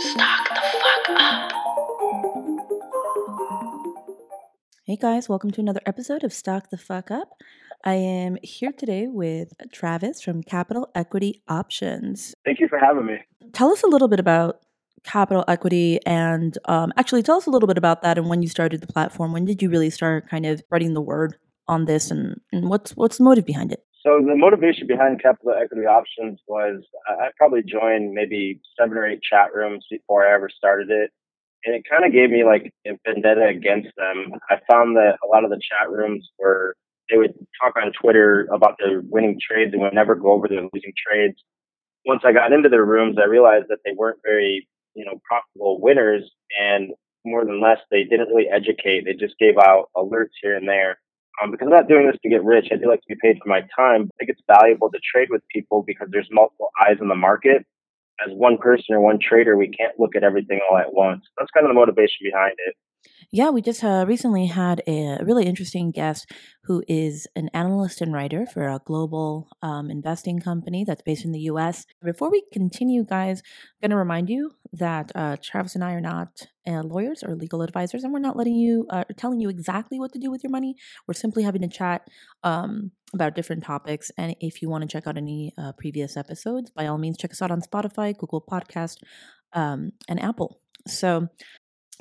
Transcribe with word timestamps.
Stock 0.00 0.48
the 0.48 0.60
fuck 0.82 1.18
up. 1.20 1.52
Hey 4.86 4.96
guys, 4.96 5.28
welcome 5.28 5.50
to 5.50 5.60
another 5.60 5.82
episode 5.84 6.24
of 6.24 6.32
Stock 6.32 6.70
the 6.70 6.78
Fuck 6.78 7.10
Up. 7.10 7.28
I 7.84 7.96
am 7.96 8.38
here 8.42 8.72
today 8.72 9.08
with 9.08 9.52
Travis 9.72 10.22
from 10.22 10.42
Capital 10.42 10.90
Equity 10.94 11.42
Options. 11.48 12.32
Thank 12.46 12.60
you 12.60 12.68
for 12.68 12.78
having 12.78 13.04
me. 13.04 13.18
Tell 13.52 13.70
us 13.70 13.82
a 13.82 13.88
little 13.88 14.08
bit 14.08 14.20
about 14.20 14.60
capital 15.04 15.44
equity 15.48 16.00
and 16.06 16.56
um, 16.64 16.94
actually 16.96 17.22
tell 17.22 17.36
us 17.36 17.44
a 17.44 17.50
little 17.50 17.66
bit 17.66 17.76
about 17.76 18.00
that 18.00 18.16
and 18.16 18.30
when 18.30 18.40
you 18.40 18.48
started 18.48 18.80
the 18.80 18.86
platform. 18.86 19.34
When 19.34 19.44
did 19.44 19.60
you 19.60 19.68
really 19.68 19.90
start 19.90 20.30
kind 20.30 20.46
of 20.46 20.60
spreading 20.60 20.94
the 20.94 21.02
word 21.02 21.36
on 21.68 21.84
this 21.84 22.10
and, 22.10 22.40
and 22.52 22.70
what's 22.70 22.96
what's 22.96 23.18
the 23.18 23.24
motive 23.24 23.44
behind 23.44 23.70
it? 23.70 23.84
So 24.04 24.18
the 24.26 24.34
motivation 24.34 24.86
behind 24.86 25.20
capital 25.20 25.52
equity 25.52 25.86
options 25.86 26.40
was 26.48 26.82
I 27.06 27.28
probably 27.36 27.62
joined 27.62 28.14
maybe 28.14 28.60
seven 28.78 28.96
or 28.96 29.06
eight 29.06 29.20
chat 29.22 29.54
rooms 29.54 29.84
before 29.90 30.26
I 30.26 30.34
ever 30.34 30.48
started 30.48 30.90
it. 30.90 31.10
And 31.64 31.74
it 31.74 31.84
kind 31.88 32.06
of 32.06 32.12
gave 32.12 32.30
me 32.30 32.42
like 32.44 32.72
a 32.86 32.92
vendetta 33.06 33.46
against 33.48 33.90
them. 33.98 34.32
I 34.48 34.58
found 34.70 34.96
that 34.96 35.18
a 35.22 35.26
lot 35.26 35.44
of 35.44 35.50
the 35.50 35.60
chat 35.60 35.90
rooms 35.90 36.26
were, 36.38 36.74
they 37.10 37.18
would 37.18 37.34
talk 37.62 37.74
on 37.76 37.92
Twitter 37.92 38.48
about 38.50 38.76
their 38.78 39.02
winning 39.04 39.38
trades 39.38 39.74
and 39.74 39.82
would 39.82 39.92
never 39.92 40.14
go 40.14 40.32
over 40.32 40.48
their 40.48 40.62
losing 40.72 40.94
trades. 40.96 41.36
Once 42.06 42.22
I 42.24 42.32
got 42.32 42.52
into 42.54 42.70
their 42.70 42.86
rooms, 42.86 43.18
I 43.20 43.26
realized 43.26 43.66
that 43.68 43.80
they 43.84 43.92
weren't 43.94 44.20
very, 44.24 44.66
you 44.94 45.04
know, 45.04 45.20
profitable 45.28 45.78
winners. 45.78 46.30
And 46.58 46.92
more 47.26 47.44
than 47.44 47.60
less, 47.60 47.80
they 47.90 48.04
didn't 48.04 48.28
really 48.28 48.48
educate. 48.48 49.04
They 49.04 49.12
just 49.12 49.38
gave 49.38 49.58
out 49.58 49.90
alerts 49.94 50.32
here 50.40 50.56
and 50.56 50.66
there. 50.66 50.98
Um, 51.42 51.50
because 51.50 51.66
I'm 51.66 51.72
not 51.72 51.88
doing 51.88 52.06
this 52.06 52.20
to 52.22 52.28
get 52.28 52.44
rich. 52.44 52.68
I 52.72 52.76
do 52.76 52.88
like 52.88 53.00
to 53.00 53.08
be 53.08 53.16
paid 53.22 53.38
for 53.42 53.48
my 53.48 53.60
time. 53.76 54.02
I 54.04 54.14
think 54.18 54.30
it's 54.30 54.42
valuable 54.46 54.90
to 54.90 54.98
trade 55.12 55.28
with 55.30 55.42
people 55.48 55.82
because 55.86 56.08
there's 56.10 56.28
multiple 56.30 56.70
eyes 56.80 56.98
in 57.00 57.08
the 57.08 57.14
market. 57.14 57.64
As 58.26 58.32
one 58.34 58.58
person 58.58 58.94
or 58.94 59.00
one 59.00 59.18
trader, 59.18 59.56
we 59.56 59.68
can't 59.68 59.98
look 59.98 60.14
at 60.14 60.22
everything 60.22 60.60
all 60.70 60.76
at 60.76 60.92
once. 60.92 61.24
That's 61.38 61.50
kind 61.52 61.64
of 61.64 61.70
the 61.70 61.74
motivation 61.74 62.18
behind 62.22 62.54
it. 62.66 62.74
Yeah, 63.32 63.50
we 63.50 63.62
just 63.62 63.84
uh, 63.84 64.04
recently 64.08 64.46
had 64.46 64.82
a 64.88 65.18
really 65.22 65.46
interesting 65.46 65.92
guest 65.92 66.28
who 66.64 66.82
is 66.88 67.28
an 67.36 67.48
analyst 67.54 68.00
and 68.00 68.12
writer 68.12 68.44
for 68.44 68.66
a 68.66 68.80
global 68.84 69.48
um, 69.62 69.88
investing 69.88 70.40
company 70.40 70.84
that's 70.84 71.02
based 71.02 71.24
in 71.24 71.30
the 71.30 71.42
US. 71.42 71.86
Before 72.02 72.28
we 72.28 72.42
continue, 72.52 73.04
guys, 73.04 73.40
I'm 73.40 73.88
going 73.88 73.90
to 73.90 73.96
remind 73.96 74.30
you 74.30 74.52
that 74.72 75.12
uh, 75.14 75.36
Travis 75.40 75.76
and 75.76 75.84
I 75.84 75.92
are 75.92 76.00
not 76.00 76.48
uh, 76.66 76.82
lawyers 76.82 77.22
or 77.22 77.36
legal 77.36 77.62
advisors, 77.62 78.02
and 78.02 78.12
we're 78.12 78.18
not 78.18 78.36
letting 78.36 78.56
you, 78.56 78.86
uh, 78.90 79.04
telling 79.16 79.38
you 79.38 79.48
exactly 79.48 80.00
what 80.00 80.12
to 80.12 80.18
do 80.18 80.30
with 80.30 80.42
your 80.42 80.50
money. 80.50 80.74
We're 81.06 81.14
simply 81.14 81.44
having 81.44 81.62
a 81.62 81.68
chat 81.68 82.08
um, 82.42 82.90
about 83.14 83.36
different 83.36 83.62
topics. 83.62 84.10
And 84.18 84.34
if 84.40 84.60
you 84.60 84.68
want 84.68 84.82
to 84.82 84.88
check 84.88 85.06
out 85.06 85.16
any 85.16 85.52
uh, 85.56 85.70
previous 85.78 86.16
episodes, 86.16 86.72
by 86.72 86.88
all 86.88 86.98
means, 86.98 87.16
check 87.16 87.30
us 87.30 87.42
out 87.42 87.52
on 87.52 87.62
Spotify, 87.62 88.16
Google 88.16 88.42
Podcast, 88.42 88.96
um, 89.52 89.92
and 90.08 90.20
Apple. 90.20 90.60
So 90.86 91.28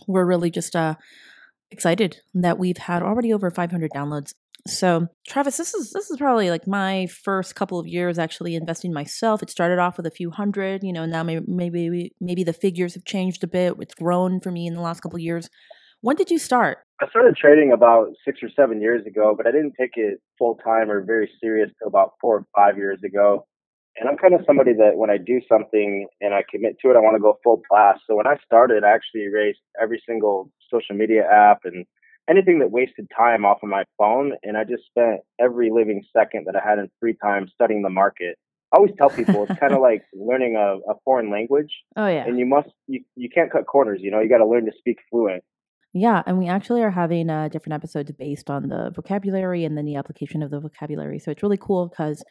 we're 0.08 0.26
really 0.26 0.52
just 0.52 0.76
uh, 0.76 0.96
excited 1.72 2.18
that 2.34 2.58
we've 2.58 2.78
had 2.78 3.04
already 3.04 3.34
over 3.34 3.50
500 3.50 3.92
downloads. 3.92 4.34
So, 4.68 5.08
Travis, 5.28 5.58
this 5.58 5.74
is 5.74 5.92
this 5.92 6.12
is 6.12 6.18
probably 6.18 6.50
like 6.50 6.68
my 6.68 7.08
first 7.08 7.56
couple 7.56 7.80
of 7.80 7.88
years 7.88 8.20
actually 8.20 8.56
investing 8.56 8.92
myself. 8.92 9.42
It 9.42 9.50
started 9.50 9.80
off 9.80 9.96
with 9.98 10.06
a 10.06 10.12
few 10.12 10.32
hundred, 10.32 10.84
you 10.84 10.92
know, 10.92 11.06
now 11.06 11.24
maybe 11.24 11.46
maybe 11.48 12.14
maybe 12.20 12.44
the 12.44 12.54
figures 12.54 12.94
have 12.96 13.06
changed 13.06 13.44
a 13.44 13.48
bit. 13.48 13.76
It's 13.80 13.96
grown 13.96 14.42
for 14.42 14.52
me 14.52 14.68
in 14.68 14.74
the 14.74 14.82
last 14.82 15.00
couple 15.00 15.16
of 15.18 15.22
years. 15.22 15.50
When 16.02 16.16
did 16.16 16.30
you 16.30 16.40
start? 16.40 16.80
I 17.02 17.08
started 17.10 17.36
trading 17.38 17.72
about 17.72 18.10
six 18.26 18.40
or 18.44 18.50
seven 18.56 18.82
years 18.82 19.06
ago, 19.06 19.34
but 19.36 19.48
I 19.48 19.52
didn't 19.52 19.76
take 19.80 19.92
it 19.96 20.20
full 20.38 20.56
time 20.56 20.92
or 20.92 21.04
very 21.04 21.30
serious 21.42 21.70
till 21.80 21.88
about 21.88 22.14
four 22.20 22.38
or 22.38 22.46
five 22.56 22.78
years 22.78 23.00
ago. 23.06 23.46
And 23.98 24.08
I'm 24.08 24.18
kind 24.18 24.34
of 24.34 24.42
somebody 24.46 24.74
that 24.74 24.96
when 24.96 25.10
I 25.10 25.18
do 25.18 25.42
something 25.50 26.08
and 26.22 26.34
I 26.34 26.44
commit 26.50 26.78
to 26.82 26.92
it, 26.92 26.96
I 26.96 27.00
want 27.00 27.16
to 27.16 27.22
go 27.22 27.38
full 27.44 27.62
blast. 27.70 28.02
So 28.08 28.16
when 28.16 28.28
I 28.28 28.36
started, 28.46 28.84
I 28.84 28.92
actually 28.92 29.24
erased 29.24 29.60
every 29.82 30.02
single 30.08 30.52
social 30.72 30.96
media 30.96 31.24
app 31.30 31.60
and 31.66 31.86
anything 32.30 32.60
that 32.60 32.72
wasted 32.72 33.10
time 33.16 33.44
off 33.46 33.60
of 33.64 33.70
my 33.70 33.84
phone. 33.98 34.34
And 34.44 34.56
I 34.56 34.64
just 34.64 34.86
spent 34.86 35.22
every 35.40 35.70
living 35.72 36.04
second 36.16 36.46
that 36.46 36.56
I 36.56 36.68
had 36.68 36.80
in 36.80 36.90
free 37.00 37.16
time 37.22 37.48
studying 37.54 37.82
the 37.82 37.90
market. 37.90 38.38
I 38.74 38.78
always 38.78 38.94
tell 38.98 39.10
people 39.22 39.46
it's 39.50 39.60
kind 39.60 39.74
of 39.74 39.82
like 39.82 40.04
learning 40.14 40.56
a, 40.56 40.78
a 40.90 40.96
foreign 41.04 41.32
language. 41.32 41.72
Oh 41.98 42.08
yeah. 42.08 42.26
And 42.26 42.40
you 42.40 42.46
must 42.46 42.70
you, 42.88 43.04
you 43.16 43.30
can't 43.30 43.52
cut 43.52 43.66
corners, 43.66 44.00
you 44.02 44.12
know, 44.12 44.22
you 44.22 44.30
got 44.30 44.38
to 44.38 44.48
learn 44.48 44.66
to 44.66 44.72
speak 44.78 44.98
fluent. 45.10 45.44
Yeah, 45.92 46.22
and 46.28 46.38
we 46.38 46.48
actually 46.48 46.84
are 46.84 46.92
having 46.92 47.32
uh, 47.32 47.48
different 47.48 47.74
episodes 47.74 48.12
based 48.12 48.52
on 48.52 48.70
the 48.70 48.92
vocabulary 48.96 49.66
and 49.66 49.76
then 49.76 49.86
the 49.86 49.96
application 49.96 50.44
of 50.44 50.52
the 50.52 50.60
vocabulary. 50.60 51.18
So 51.18 51.32
it's 51.32 51.42
really 51.42 51.58
cool 51.58 51.88
because 51.88 52.24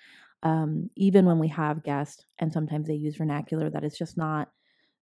um, 0.43 0.91
even 0.97 1.25
when 1.27 1.39
we 1.39 1.49
have 1.49 1.83
guests 1.83 2.25
and 2.39 2.53
sometimes 2.53 2.87
they 2.87 2.95
use 2.95 3.17
vernacular 3.17 3.71
that 3.71 3.85
is 3.85 3.97
just 3.97 4.17
not 4.17 4.49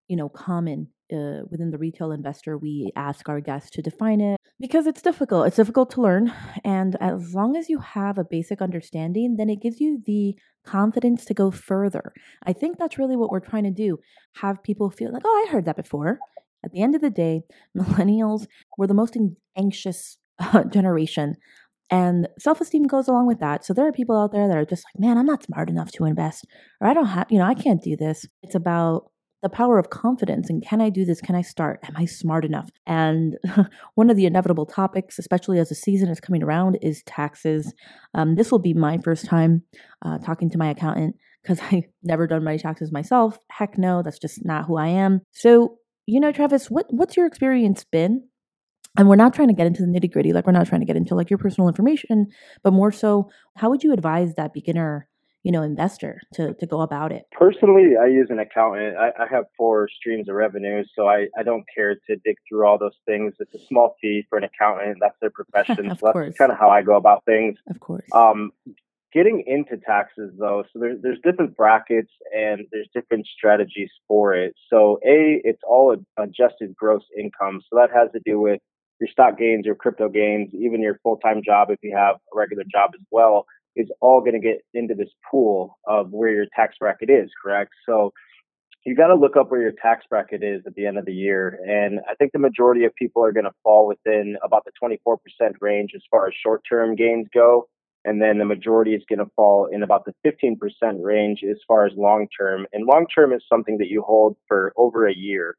you 0.09 0.17
know 0.17 0.29
common 0.29 0.89
uh, 1.13 1.43
within 1.51 1.71
the 1.71 1.79
retail 1.79 2.13
investor 2.13 2.57
we 2.57 2.91
ask 2.97 3.29
our 3.29 3.41
guests 3.41 3.71
to 3.71 3.83
define 3.83 4.21
it 4.21 4.37
because 4.59 4.87
it's 4.87 5.03
difficult. 5.03 5.47
It's 5.47 5.57
difficult 5.57 5.91
to 5.91 6.01
learn 6.01 6.33
and 6.65 6.97
as 7.01 7.35
long 7.35 7.57
as 7.57 7.69
you 7.69 7.79
have 7.79 8.19
a 8.19 8.25
basic 8.25 8.63
understanding 8.63 9.37
then 9.37 9.51
it 9.51 9.61
gives 9.61 9.81
you 9.81 10.03
the 10.05 10.37
confidence 10.65 11.25
to 11.27 11.35
go 11.35 11.51
further. 11.51 12.13
I 12.45 12.53
think 12.53 12.79
that's 12.79 12.99
really 12.99 13.17
what 13.17 13.31
we're 13.31 13.41
trying 13.41 13.65
to 13.65 13.71
do 13.71 13.99
have 14.37 14.63
people 14.63 14.91
feel 14.91 15.13
like 15.13 15.23
oh 15.25 15.45
i 15.47 15.53
heard 15.53 15.67
that 15.67 15.77
before. 15.77 16.19
At 16.65 16.73
the 16.73 16.83
end 16.83 16.95
of 16.95 17.01
the 17.01 17.11
day 17.11 17.43
millennials 17.77 18.47
were 18.79 18.87
the 18.87 18.95
most 18.95 19.17
anxious 19.57 20.19
uh, 20.39 20.65
generation 20.77 21.37
and 21.91 22.29
self 22.39 22.61
esteem 22.61 22.85
goes 22.85 23.09
along 23.09 23.27
with 23.27 23.41
that. 23.41 23.65
So 23.65 23.73
there 23.73 23.87
are 23.87 23.93
people 23.93 24.17
out 24.17 24.33
there 24.33 24.49
that 24.49 24.57
are 24.57 24.65
just 24.65 24.85
like, 24.85 25.01
man, 25.01 25.19
I'm 25.19 25.27
not 25.27 25.45
smart 25.45 25.71
enough 25.71 25.93
to 25.93 26.05
invest, 26.05 26.47
or 26.81 26.89
I 26.89 26.95
don't 26.95 27.07
have, 27.07 27.27
you 27.31 27.39
know, 27.39 27.45
I 27.45 27.55
can't 27.55 27.83
do 27.83 27.97
this. 27.97 28.27
It's 28.43 28.55
about 28.55 29.11
the 29.43 29.49
power 29.49 29.79
of 29.79 29.91
confidence 29.91 30.49
and 30.51 30.61
can 30.67 30.81
I 30.81 30.89
do 30.89 31.05
this? 31.05 31.21
Can 31.21 31.35
I 31.35 31.43
start? 31.43 31.79
Am 31.85 31.95
I 31.97 32.07
smart 32.07 32.45
enough? 32.45 32.69
And 32.87 33.37
one 33.95 34.11
of 34.11 34.17
the 34.17 34.27
inevitable 34.27 34.67
topics, 34.67 35.19
especially 35.19 35.59
as 35.59 35.69
the 35.69 35.75
season 35.75 36.09
is 36.09 36.21
coming 36.21 36.43
around, 36.43 36.79
is 36.83 37.03
taxes. 37.05 37.73
Um, 38.15 38.35
this 38.35 38.51
will 38.51 38.59
be 38.59 38.75
my 38.75 38.99
first 38.99 39.27
time 39.27 39.63
uh, 40.05 40.19
talking 40.19 40.51
to 40.51 40.59
my 40.59 40.71
accountant 40.71 41.17
because 41.43 41.61
I've 41.71 41.85
never 42.03 42.27
done 42.27 42.43
my 42.45 42.57
taxes 42.57 42.91
myself. 42.91 43.39
Heck 43.51 43.79
no, 43.79 44.03
that's 44.03 44.19
just 44.19 44.45
not 44.45 44.65
who 44.65 44.79
I 44.79 44.89
am. 44.89 45.21
So, 45.33 45.79
you 46.07 46.19
know, 46.19 46.33
Travis, 46.33 46.71
what 46.71 46.87
what's 46.91 47.17
your 47.17 47.27
experience 47.27 47.85
been 47.85 48.27
and 48.97 49.09
we're 49.09 49.17
not 49.17 49.35
trying 49.35 49.49
to 49.49 49.55
get 49.55 49.67
into 49.67 49.83
the 49.83 49.89
nitty 49.89 50.13
gritty 50.13 50.33
like 50.33 50.47
we're 50.47 50.53
not 50.53 50.67
trying 50.67 50.81
to 50.81 50.87
get 50.87 50.97
into 50.97 51.15
like 51.15 51.31
your 51.31 51.39
personal 51.39 51.69
information 51.69 52.27
but 52.63 52.73
more 52.73 52.93
so 52.93 53.29
how 53.57 53.71
would 53.71 53.83
you 53.83 53.93
advise 53.93 54.35
that 54.35 54.53
beginner 54.53 55.09
you 55.47 55.53
know 55.53 55.63
investor 55.63 56.21
to 56.35 56.55
to 56.55 56.67
go 56.67 56.81
about 56.81 57.13
it? 57.13 57.23
Personally 57.31 57.93
i 57.97 58.07
use 58.07 58.27
an 58.31 58.41
accountant. 58.41 58.97
I, 58.97 59.11
I 59.17 59.27
have 59.31 59.45
four 59.57 59.89
streams 59.89 60.29
of 60.29 60.35
revenue 60.35 60.83
so 60.93 61.09
I, 61.09 61.29
I 61.39 61.45
don't 61.45 61.65
care 61.73 61.95
to 61.95 62.17
dig 62.25 62.35
through 62.49 62.67
all 62.67 62.79
those 62.79 62.99
things. 63.07 63.33
It's 63.39 63.55
a 63.55 63.65
small 63.69 63.95
fee 64.03 64.27
for 64.29 64.39
an 64.39 64.45
accountant. 64.45 64.99
That's 65.01 65.15
their 65.21 65.31
profession 65.41 65.93
of 65.93 66.01
so 66.01 66.11
course. 66.11 66.27
that's 66.27 66.39
kind 66.39 66.51
of 66.51 66.59
how 66.59 66.69
i 66.69 66.83
go 66.83 66.97
about 66.97 67.25
things. 67.27 67.57
Of 67.71 67.79
course. 67.79 68.09
Um 68.13 68.51
getting 69.13 69.45
into 69.47 69.77
taxes 69.77 70.33
though 70.37 70.65
so 70.73 70.81
there, 70.81 70.97
there's 71.01 71.21
different 71.23 71.57
brackets 71.57 72.11
and 72.37 72.63
there's 72.73 72.89
different 72.93 73.25
strategies 73.29 73.91
for 74.09 74.35
it. 74.35 74.53
So 74.69 74.99
a 75.07 75.41
it's 75.45 75.63
all 75.65 75.95
adjusted 76.19 76.75
gross 76.75 77.05
income 77.17 77.63
so 77.71 77.79
that 77.79 77.91
has 77.95 78.11
to 78.15 78.21
do 78.25 78.41
with 78.41 78.61
your 79.01 79.09
stock 79.09 79.39
gains, 79.39 79.67
your 79.67 79.75
crypto 79.75 80.09
gains, 80.09 80.51
even 80.55 80.81
your 80.81 80.99
full 81.03 81.17
time 81.19 81.43
job, 81.45 81.71
if 81.71 81.79
you 81.83 81.95
have 81.97 82.17
a 82.17 82.37
regular 82.37 82.65
job 82.71 82.91
as 82.95 83.05
well, 83.11 83.47
is 83.75 83.91
all 84.01 84.21
going 84.21 84.33
to 84.33 84.41
get 84.41 84.63
into 84.75 84.95
this 84.95 85.11
pool 85.31 85.79
of 85.87 86.11
where 86.11 86.31
your 86.31 86.47
tax 86.55 86.77
bracket 86.81 87.11
is, 87.11 87.31
correct? 87.43 87.73
So 87.87 88.13
you 88.87 88.95
got 88.95 89.09
to 89.09 89.15
look 89.15 89.37
up 89.37 89.51
where 89.51 89.61
your 89.61 89.73
tax 89.83 90.07
bracket 90.09 90.43
is 90.43 90.63
at 90.67 90.75
the 90.75 90.87
end 90.87 90.97
of 90.97 91.05
the 91.05 91.13
year. 91.13 91.59
And 91.67 92.01
I 92.09 92.15
think 92.15 92.33
the 92.33 92.39
majority 92.39 92.85
of 92.85 92.95
people 92.95 93.23
are 93.25 93.33
going 93.33 93.45
to 93.45 93.53
fall 93.63 93.87
within 93.87 94.37
about 94.45 94.65
the 94.65 94.71
24% 94.83 95.19
range 95.61 95.91
as 95.95 96.03
far 96.11 96.29
as 96.29 96.35
short 96.43 96.63
term 96.69 96.95
gains 96.95 97.27
go. 97.35 97.69
And 98.05 98.23
then 98.23 98.39
the 98.39 98.45
majority 98.45 98.95
is 98.95 99.03
going 99.09 99.19
to 99.19 99.31
fall 99.35 99.67
in 99.67 99.83
about 99.83 100.05
the 100.05 100.15
15% 100.25 100.57
range 101.03 101.41
as 101.43 101.57
far 101.67 101.85
as 101.85 101.93
long 101.97 102.29
term. 102.39 102.65
And 102.73 102.87
long 102.87 103.07
term 103.13 103.33
is 103.33 103.43
something 103.49 103.79
that 103.79 103.89
you 103.89 104.03
hold 104.03 104.37
for 104.47 104.73
over 104.77 105.09
a 105.09 105.15
year 105.15 105.57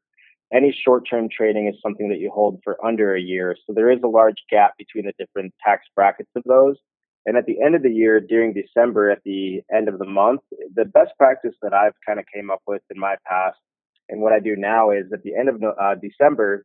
any 0.52 0.76
short-term 0.84 1.28
trading 1.28 1.66
is 1.66 1.80
something 1.82 2.08
that 2.08 2.18
you 2.18 2.30
hold 2.30 2.60
for 2.64 2.84
under 2.84 3.14
a 3.14 3.20
year. 3.20 3.56
So 3.66 3.72
there 3.74 3.90
is 3.90 4.00
a 4.02 4.08
large 4.08 4.42
gap 4.50 4.72
between 4.78 5.04
the 5.06 5.12
different 5.18 5.54
tax 5.64 5.86
brackets 5.94 6.30
of 6.36 6.42
those. 6.44 6.76
And 7.26 7.36
at 7.36 7.44
the 7.44 7.60
end 7.62 7.74
of 7.74 7.82
the 7.82 7.92
year, 7.92 8.20
during 8.20 8.54
December, 8.54 9.10
at 9.10 9.22
the 9.24 9.60
end 9.74 9.88
of 9.88 9.98
the 9.98 10.06
month, 10.06 10.40
the 10.74 10.86
best 10.86 11.10
practice 11.18 11.54
that 11.60 11.74
I've 11.74 11.92
kind 12.06 12.18
of 12.18 12.24
came 12.34 12.50
up 12.50 12.62
with 12.66 12.80
in 12.90 12.98
my 12.98 13.16
past, 13.26 13.58
and 14.08 14.22
what 14.22 14.32
I 14.32 14.40
do 14.40 14.56
now 14.56 14.90
is 14.90 15.04
at 15.12 15.22
the 15.22 15.34
end 15.34 15.50
of 15.50 15.62
uh, 15.62 15.94
December, 15.96 16.64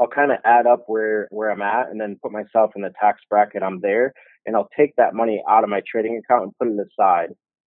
I'll 0.00 0.08
kind 0.08 0.32
of 0.32 0.38
add 0.44 0.66
up 0.66 0.84
where 0.88 1.28
where 1.30 1.50
I'm 1.50 1.62
at, 1.62 1.90
and 1.90 2.00
then 2.00 2.18
put 2.20 2.32
myself 2.32 2.72
in 2.74 2.82
the 2.82 2.92
tax 3.00 3.20
bracket 3.30 3.62
I'm 3.62 3.80
there, 3.80 4.12
and 4.46 4.56
I'll 4.56 4.70
take 4.76 4.96
that 4.96 5.14
money 5.14 5.40
out 5.48 5.62
of 5.62 5.70
my 5.70 5.82
trading 5.88 6.18
account 6.18 6.44
and 6.44 6.58
put 6.58 6.66
it 6.66 6.88
aside 6.88 7.28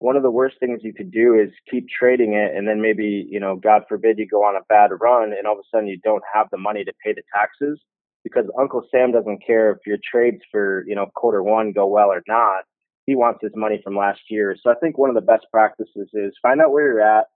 one 0.03 0.17
of 0.17 0.23
the 0.23 0.31
worst 0.31 0.57
things 0.59 0.81
you 0.83 0.93
could 0.93 1.11
do 1.11 1.35
is 1.39 1.51
keep 1.71 1.87
trading 1.89 2.35
it 2.35 2.57
and 2.57 2.67
then 2.67 2.83
maybe, 2.83 3.27
you 3.31 3.39
know, 3.39 3.57
God 3.57 3.83
forbid 3.89 4.19
you 4.19 4.27
go 4.27 4.43
on 4.43 4.57
a 4.57 4.65
bad 4.69 4.91
run 5.01 5.33
and 5.33 5.47
all 5.47 5.55
of 5.55 5.61
a 5.61 5.69
sudden 5.71 5.87
you 5.87 5.99
don't 5.99 6.23
have 6.33 6.49
the 6.51 6.59
money 6.59 6.85
to 6.85 6.93
pay 7.05 7.13
the 7.13 7.23
taxes 7.35 7.81
because 8.25 8.47
Uncle 8.59 8.87
Sam 8.91 9.13
doesn't 9.13 9.45
care 9.47 9.71
if 9.71 9.79
your 9.87 9.99
trades 10.11 10.41
for, 10.51 10.85
you 10.87 10.95
know, 10.95 11.07
quarter 11.15 11.43
one 11.43 11.73
go 11.73 11.87
well 11.87 12.09
or 12.09 12.23
not. 12.27 12.65
He 13.07 13.15
wants 13.17 13.41
his 13.43 13.53
money 13.55 13.81
from 13.83 13.97
last 13.97 14.21
year. 14.29 14.57
So 14.61 14.71
I 14.71 14.75
think 14.75 14.99
one 14.99 15.09
of 15.09 15.15
the 15.17 15.21
best 15.21 15.47
practices 15.51 16.09
is 16.13 16.33
find 16.41 16.61
out 16.61 16.73
where 16.73 16.87
you're 16.87 17.01
at, 17.01 17.27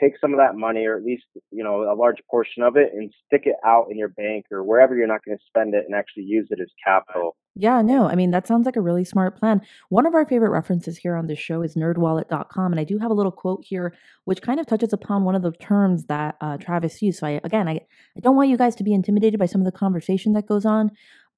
take 0.00 0.14
some 0.20 0.32
of 0.32 0.38
that 0.38 0.56
money 0.56 0.86
or 0.86 0.96
at 0.96 1.04
least, 1.04 1.24
you 1.50 1.64
know, 1.64 1.82
a 1.82 1.94
large 1.94 2.18
portion 2.30 2.62
of 2.62 2.76
it 2.76 2.90
and 2.92 3.12
stick 3.26 3.42
it 3.44 3.56
out 3.64 3.86
in 3.90 3.98
your 3.98 4.08
bank 4.08 4.46
or 4.50 4.62
wherever 4.62 4.96
you're 4.96 5.06
not 5.06 5.24
going 5.24 5.36
to 5.36 5.44
spend 5.46 5.74
it 5.74 5.84
and 5.86 5.94
actually 5.94 6.24
use 6.24 6.46
it 6.50 6.60
as 6.60 6.68
capital. 6.84 7.36
Yeah, 7.58 7.80
no, 7.80 8.06
I 8.06 8.14
mean, 8.14 8.32
that 8.32 8.46
sounds 8.46 8.66
like 8.66 8.76
a 8.76 8.82
really 8.82 9.04
smart 9.04 9.38
plan. 9.38 9.62
One 9.88 10.06
of 10.06 10.14
our 10.14 10.26
favorite 10.26 10.50
references 10.50 10.98
here 10.98 11.16
on 11.16 11.26
this 11.26 11.38
show 11.38 11.62
is 11.62 11.74
nerdwallet.com. 11.74 12.72
And 12.72 12.78
I 12.78 12.84
do 12.84 12.98
have 12.98 13.10
a 13.10 13.14
little 13.14 13.32
quote 13.32 13.64
here, 13.64 13.94
which 14.24 14.42
kind 14.42 14.60
of 14.60 14.66
touches 14.66 14.92
upon 14.92 15.24
one 15.24 15.34
of 15.34 15.42
the 15.42 15.52
terms 15.52 16.04
that 16.04 16.36
uh, 16.40 16.58
Travis 16.58 17.00
used. 17.00 17.20
So, 17.20 17.26
I, 17.26 17.40
again, 17.44 17.66
I, 17.66 17.80
I 18.16 18.20
don't 18.20 18.36
want 18.36 18.50
you 18.50 18.58
guys 18.58 18.76
to 18.76 18.84
be 18.84 18.92
intimidated 18.92 19.40
by 19.40 19.46
some 19.46 19.62
of 19.62 19.64
the 19.64 19.72
conversation 19.72 20.34
that 20.34 20.46
goes 20.46 20.66
on. 20.66 20.90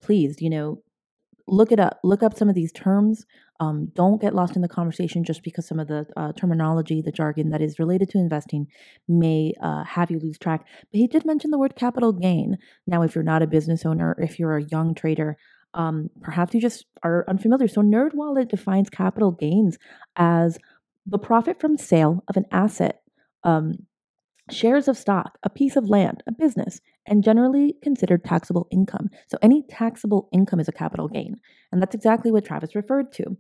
Please, 0.02 0.40
you 0.40 0.50
know, 0.50 0.82
look 1.46 1.72
it 1.72 1.81
up. 1.81 1.99
Look 2.02 2.22
up 2.22 2.37
some 2.37 2.49
of 2.49 2.55
these 2.55 2.72
terms. 2.72 3.25
Um, 3.60 3.90
don't 3.94 4.20
get 4.20 4.34
lost 4.34 4.55
in 4.55 4.62
the 4.62 4.69
conversation 4.69 5.25
just 5.25 5.43
because 5.43 5.66
some 5.66 5.81
of 5.81 5.88
the 5.88 6.06
uh, 6.16 6.32
terminology, 6.32 7.02
the 7.02 7.10
jargon 7.10 7.50
that 7.50 7.60
is 7.60 7.78
related 7.78 8.08
to 8.10 8.19
investing 8.19 8.69
may 9.08 9.52
uh, 9.60 9.82
have 9.84 10.10
you 10.10 10.20
lose 10.20 10.38
track. 10.38 10.64
But 10.93 10.99
he 10.99 11.08
did 11.08 11.25
mention 11.25 11.50
the 11.50 11.58
word 11.58 11.75
capital 11.75 12.12
gain. 12.12 12.58
Now, 12.87 13.02
if 13.02 13.14
you're 13.14 13.25
not 13.25 13.43
a 13.43 13.49
business 13.49 13.84
owner, 13.84 14.16
if 14.19 14.38
you're 14.38 14.56
a 14.56 14.64
young 14.64 14.94
trader, 14.94 15.37
um, 15.75 16.08
perhaps 16.22 16.55
you 16.55 16.60
just 16.60 16.87
are 17.02 17.25
unfamiliar. 17.28 17.69
So, 17.69 17.82
NerdWallet 17.82 18.49
defines 18.49 18.90
capital 18.90 19.32
gains 19.32 19.76
as 20.16 20.58
the 21.06 21.19
profit 21.19 21.60
from 21.60 21.76
sale 21.76 22.22
of 22.28 22.37
an 22.37 22.44
asset, 22.52 23.02
um, 23.44 23.87
shares 24.50 24.88
of 24.88 24.96
stock, 24.96 25.38
a 25.43 25.50
piece 25.50 25.76
of 25.76 25.88
land, 25.88 26.22
a 26.26 26.32
business, 26.32 26.81
and 27.08 27.25
generally 27.25 27.75
considered 27.82 28.25
taxable 28.25 28.69
income. 28.70 29.08
So 29.26 29.38
any 29.43 29.64
taxable 29.69 30.28
income 30.32 30.60
is 30.60 30.69
a 30.69 30.72
capital 30.72 31.08
gain. 31.08 31.37
And 31.72 31.82
that's 31.82 31.94
exactly 31.94 32.31
what 32.31 32.44
Travis 32.44 32.75
referred 32.75 33.12
to. 33.14 33.37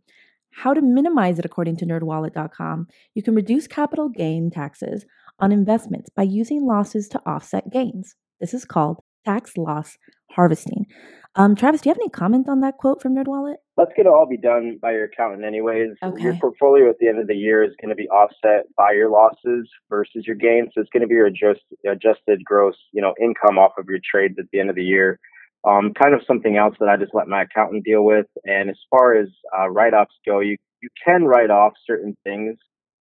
How 0.50 0.74
to 0.74 0.80
minimize 0.80 1.38
it 1.38 1.44
according 1.44 1.76
to 1.76 1.86
nerdwallet.com, 1.86 2.88
you 3.14 3.22
can 3.22 3.34
reduce 3.34 3.66
capital 3.66 4.08
gain 4.08 4.50
taxes 4.50 5.04
on 5.38 5.52
investments 5.52 6.10
by 6.10 6.22
using 6.22 6.66
losses 6.66 7.08
to 7.10 7.22
offset 7.24 7.70
gains. 7.70 8.16
This 8.40 8.54
is 8.54 8.64
called 8.64 8.98
tax 9.24 9.56
loss 9.56 9.98
harvesting. 10.30 10.86
Um, 11.34 11.54
Travis, 11.54 11.82
do 11.82 11.88
you 11.88 11.92
have 11.92 11.98
any 12.00 12.08
comment 12.08 12.48
on 12.48 12.60
that 12.60 12.78
quote 12.78 13.00
from 13.02 13.14
NerdWallet? 13.14 13.56
That's 13.78 13.92
going 13.96 14.06
to 14.06 14.12
all 14.12 14.26
be 14.28 14.36
done 14.36 14.78
by 14.82 14.90
your 14.90 15.04
accountant, 15.04 15.44
anyways. 15.44 15.90
Okay. 16.02 16.20
Your 16.22 16.34
portfolio 16.40 16.90
at 16.90 16.96
the 16.98 17.06
end 17.06 17.20
of 17.20 17.28
the 17.28 17.36
year 17.36 17.62
is 17.62 17.70
going 17.80 17.90
to 17.90 17.94
be 17.94 18.08
offset 18.08 18.66
by 18.76 18.90
your 18.92 19.08
losses 19.08 19.68
versus 19.88 20.26
your 20.26 20.34
gains. 20.34 20.70
So 20.74 20.80
it's 20.80 20.90
going 20.90 21.02
to 21.02 21.06
be 21.06 21.14
your 21.14 21.26
adjust, 21.26 21.60
adjusted 21.88 22.44
gross, 22.44 22.74
you 22.92 23.00
know, 23.00 23.14
income 23.22 23.56
off 23.56 23.72
of 23.78 23.86
your 23.88 24.00
trades 24.04 24.34
at 24.38 24.46
the 24.52 24.58
end 24.58 24.68
of 24.68 24.74
the 24.74 24.84
year. 24.84 25.20
Um, 25.64 25.92
kind 25.94 26.12
of 26.12 26.22
something 26.26 26.56
else 26.56 26.74
that 26.80 26.88
I 26.88 26.96
just 26.96 27.14
let 27.14 27.28
my 27.28 27.42
accountant 27.42 27.84
deal 27.84 28.02
with. 28.04 28.26
And 28.44 28.68
as 28.68 28.78
far 28.90 29.14
as 29.14 29.28
uh, 29.56 29.68
write-offs 29.70 30.14
go, 30.26 30.40
you 30.40 30.56
you 30.80 30.88
can 31.04 31.24
write 31.24 31.50
off 31.50 31.72
certain 31.86 32.16
things 32.24 32.56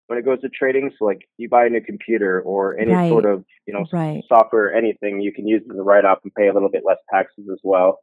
when 0.07 0.17
it 0.17 0.25
goes 0.25 0.41
to 0.41 0.49
trading. 0.49 0.91
So 0.97 1.05
like 1.05 1.27
you 1.37 1.49
buy 1.49 1.65
a 1.65 1.69
new 1.69 1.81
computer 1.81 2.41
or 2.41 2.77
any 2.77 2.93
Right. 2.93 3.09
sort 3.09 3.25
of 3.25 3.43
you 3.65 3.73
know 3.73 3.85
Right. 3.91 4.23
software, 4.27 4.73
anything, 4.73 5.21
you 5.21 5.31
can 5.33 5.47
use 5.47 5.63
it 5.65 5.71
as 5.71 5.77
a 5.79 5.83
write-off 5.83 6.19
and 6.23 6.33
pay 6.33 6.47
a 6.47 6.53
little 6.53 6.69
bit 6.69 6.83
less 6.85 6.97
taxes 7.11 7.47
as 7.51 7.59
well. 7.63 7.99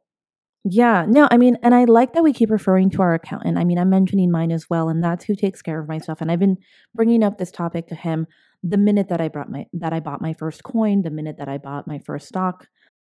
Yeah, 0.67 1.05
no, 1.07 1.27
I 1.29 1.37
mean, 1.37 1.57
and 1.61 1.75
I 1.75 1.83
like 1.83 2.13
that 2.13 2.23
we 2.23 2.33
keep 2.33 2.49
referring 2.49 2.89
to 2.91 3.01
our 3.03 3.13
accountant. 3.13 3.57
I 3.59 3.63
mean, 3.63 3.77
I'm 3.77 3.89
mentioning 3.89 4.31
mine 4.31 4.51
as 4.51 4.67
well, 4.67 4.89
and 4.89 5.03
that's 5.03 5.23
who 5.25 5.35
takes 5.35 5.61
care 5.61 5.79
of 5.79 5.87
my 5.87 5.99
stuff. 5.99 6.21
And 6.21 6.31
I've 6.31 6.39
been 6.39 6.57
bringing 6.95 7.23
up 7.23 7.37
this 7.37 7.51
topic 7.51 7.87
to 7.87 7.95
him 7.95 8.25
the 8.63 8.77
minute 8.77 9.07
that 9.09 9.21
I 9.21 9.27
brought 9.27 9.51
my 9.51 9.67
that 9.73 9.93
I 9.93 9.99
bought 9.99 10.21
my 10.21 10.33
first 10.33 10.63
coin, 10.63 11.03
the 11.03 11.11
minute 11.11 11.37
that 11.37 11.47
I 11.47 11.59
bought 11.59 11.85
my 11.87 11.99
first 11.99 12.27
stock. 12.27 12.67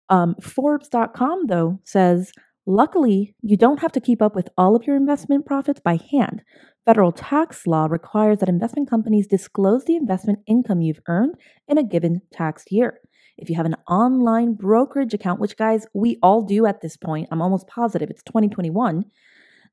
Um, 0.09 0.35
Forbes.com 0.41 1.45
though 1.47 1.79
says, 1.85 2.31
luckily, 2.65 3.35
you 3.44 3.55
don't 3.55 3.81
have 3.81 3.91
to 3.94 4.01
keep 4.01 4.21
up 4.21 4.35
with 4.35 4.50
all 4.57 4.75
of 4.75 4.88
your 4.88 4.95
investment 4.95 5.45
profits 5.45 5.79
by 5.79 6.00
hand. 6.11 6.41
Federal 6.85 7.11
tax 7.11 7.67
law 7.67 7.85
requires 7.85 8.39
that 8.39 8.50
investment 8.50 8.89
companies 8.89 9.27
disclose 9.27 9.85
the 9.85 9.95
investment 9.95 10.39
income 10.47 10.81
you've 10.81 11.01
earned 11.07 11.35
in 11.67 11.77
a 11.77 11.83
given 11.83 12.21
tax 12.31 12.65
year. 12.71 13.00
If 13.38 13.50
you 13.50 13.56
have 13.56 13.65
an 13.65 13.75
online 13.88 14.53
brokerage 14.53 15.13
account, 15.13 15.39
which 15.39 15.57
guys, 15.57 15.88
we 15.94 16.18
all 16.21 16.44
do 16.44 16.65
at 16.65 16.81
this 16.81 16.97
point, 16.97 17.30
I'm 17.31 17.41
almost 17.41 17.68
positive 17.68 18.09
it's 18.09 18.24
2021, 18.24 19.06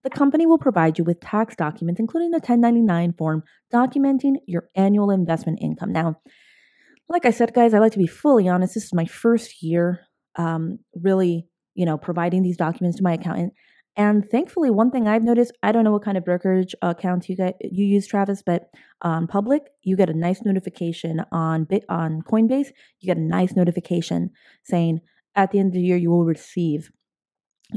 the 0.03 0.11
company 0.11 0.47
will 0.47 0.59
provide 0.59 0.99
you 0.99 1.05
with 1.05 1.21
tax 1.21 1.55
documents, 1.55 2.01
including 2.01 2.31
a 2.31 2.39
1099 2.39 3.15
form 3.19 3.43
documenting 3.73 4.37
your 4.47 4.69
annual 4.75 5.11
investment 5.11 5.59
income. 5.61 5.93
Now, 5.93 6.17
like 7.09 7.27
I 7.27 7.31
said, 7.31 7.53
guys, 7.53 7.75
I 7.75 7.81
like 7.81 7.93
to 7.93 7.99
be 7.99 8.07
fully 8.07 8.49
honest. 8.49 8.75
This 8.75 8.85
is 8.85 8.95
my 8.95 9.05
first 9.05 9.63
year 9.63 10.01
um, 10.37 10.79
really, 10.95 11.47
you 11.75 11.85
know, 11.85 11.99
providing 11.99 12.43
these 12.43 12.57
documents 12.57 12.97
to 12.99 13.03
my 13.03 13.15
accountant. 13.15 13.53
And 13.97 14.29
thankfully, 14.31 14.71
one 14.71 14.91
thing 14.91 15.09
I've 15.09 15.25
noticed, 15.25 15.53
I 15.63 15.73
don't 15.73 15.85
know 15.85 15.93
what 15.93 16.05
kind 16.05 16.17
of 16.17 16.25
brokerage 16.25 16.75
account 16.81 17.29
you 17.29 17.37
get 17.37 17.57
you 17.61 17.85
use, 17.85 18.07
Travis, 18.07 18.43
but 18.45 18.71
on 19.03 19.27
public, 19.27 19.63
you 19.83 19.97
get 19.97 20.09
a 20.09 20.15
nice 20.15 20.43
notification 20.43 21.25
on 21.33 21.65
Bit 21.65 21.85
on 21.89 22.23
Coinbase. 22.23 22.69
You 23.01 23.07
get 23.07 23.17
a 23.17 23.21
nice 23.21 23.55
notification 23.57 24.31
saying 24.65 25.01
at 25.35 25.51
the 25.51 25.59
end 25.59 25.69
of 25.69 25.75
the 25.75 25.83
year 25.83 25.97
you 25.97 26.11
will 26.11 26.25
receive 26.25 26.91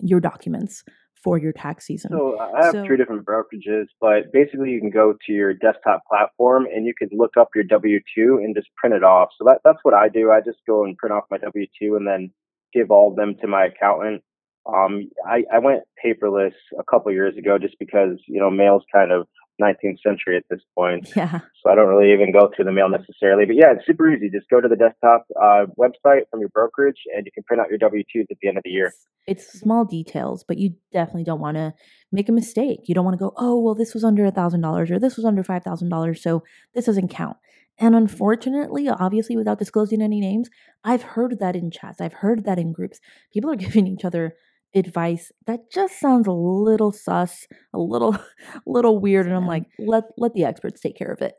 your 0.02 0.20
documents 0.20 0.84
for 1.24 1.38
your 1.38 1.54
tax 1.54 1.86
season. 1.88 2.12
So 2.12 2.38
I 2.38 2.66
have 2.66 2.74
So- 2.74 2.86
three 2.86 2.98
different 2.98 3.26
brokerages, 3.26 3.86
but 4.02 4.32
basically 4.34 4.72
you 4.72 4.82
can 4.82 4.90
go 4.90 5.14
to 5.26 5.32
your 5.32 5.54
desktop 5.54 6.02
platform 6.08 6.68
and 6.74 6.86
you 6.86 6.94
can 6.98 7.10
look 7.14 7.38
up 7.38 7.50
your 7.56 7.64
W 7.64 8.00
two 8.14 8.40
and 8.44 8.54
just 8.56 8.68
print 8.76 8.94
it 8.94 9.04
off. 9.04 9.30
So 9.38 9.46
that 9.46 9.62
that's 9.64 9.80
what 9.84 9.94
I 9.94 10.10
do. 10.10 10.32
I 10.32 10.42
just 10.42 10.60
go 10.68 10.84
and 10.84 10.98
print 10.98 11.14
off 11.14 11.24
my 11.32 11.38
W 11.38 11.66
two 11.80 11.96
and 11.96 12.06
then 12.06 12.32
give 12.74 12.92
all 12.92 13.10
of 13.10 13.16
them 13.16 13.36
to 13.42 13.48
my 13.48 13.66
accountant. 13.66 14.22
Um, 14.66 15.10
I, 15.28 15.44
I 15.54 15.60
went 15.60 15.82
paperless 16.04 16.54
a 16.80 16.84
couple 16.84 17.12
years 17.12 17.38
ago 17.38 17.58
just 17.58 17.76
because 17.80 18.18
you 18.28 18.40
know 18.40 18.50
mail's 18.50 18.84
kind 18.94 19.12
of 19.12 19.28
19th 19.62 20.02
century 20.06 20.38
at 20.38 20.44
this 20.50 20.62
point. 20.76 21.10
yeah. 21.16 21.40
So 21.62 21.72
I 21.72 21.76
don't 21.76 21.88
really 21.88 22.12
even 22.14 22.32
go 22.32 22.50
through 22.56 22.66
the 22.66 22.72
mail 22.72 22.90
necessarily. 22.90 23.46
But 23.46 23.56
yeah, 23.56 23.74
it's 23.76 23.86
super 23.86 24.12
easy. 24.12 24.30
Just 24.30 24.50
go 24.50 24.60
to 24.60 24.68
the 24.68 24.76
desktop 24.76 25.26
uh, 25.42 25.66
website 25.78 26.30
from 26.30 26.40
your 26.40 26.50
brokerage 26.50 26.98
and 27.16 27.26
you 27.26 27.32
can 27.32 27.44
print 27.44 27.62
out 27.62 27.70
your 27.70 27.78
W 27.78 28.04
twos 28.12 28.26
at 28.32 28.38
the 28.42 28.48
end 28.48 28.58
of 28.58 28.64
the 28.64 28.72
year. 28.72 28.88
It's, 28.88 29.08
it's 29.28 29.60
small 29.60 29.86
details, 29.86 30.44
but 30.48 30.58
you 30.58 30.76
definitely 30.92 31.24
don't 31.24 31.40
want 31.40 31.58
to 31.58 31.74
make 32.12 32.30
a 32.30 32.34
mistake. 32.34 32.82
You 32.86 32.96
don't 32.96 33.06
want 33.06 33.16
to 33.16 33.24
go, 33.24 33.34
oh, 33.38 33.60
well, 33.60 33.76
this 33.76 33.94
was 33.94 34.04
under 34.04 34.26
a 34.26 34.32
thousand 34.32 34.62
dollars 34.62 34.92
or 34.92 35.00
this 35.00 35.16
was 35.16 35.26
under 35.26 35.44
five 35.44 35.64
thousand 35.64 35.90
dollars, 35.90 36.22
so 36.22 36.44
this 36.74 36.86
doesn't 36.86 37.10
count. 37.10 37.38
And 37.80 37.96
unfortunately, 37.96 38.88
obviously, 38.88 39.36
without 39.36 39.58
disclosing 39.58 40.02
any 40.02 40.20
names, 40.20 40.50
I've 40.84 41.02
heard 41.02 41.40
that 41.40 41.56
in 41.56 41.72
chats. 41.72 42.00
I've 42.00 42.14
heard 42.14 42.46
that 42.46 42.60
in 42.60 42.72
groups. 42.72 43.00
People 43.34 43.52
are 43.52 43.56
giving 43.68 43.88
each 43.88 44.06
other 44.06 44.36
advice 44.76 45.32
that 45.48 45.72
just 45.72 46.00
sounds 46.00 46.28
a 46.28 46.32
little 46.32 46.92
sus, 46.92 47.48
a 47.74 47.80
little, 47.80 48.18
little 48.66 49.00
weird, 49.00 49.26
and 49.26 49.36
I'm 49.36 49.48
like, 49.48 49.66
let 49.80 50.06
let 50.18 50.34
the 50.34 50.46
experts 50.46 50.82
take 50.82 50.98
care 50.98 51.12
of 51.12 51.22
it. 51.22 51.36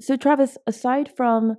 So, 0.00 0.16
Travis, 0.16 0.56
aside 0.66 1.10
from 1.16 1.56